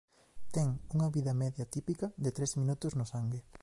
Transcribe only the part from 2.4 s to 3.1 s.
minutos no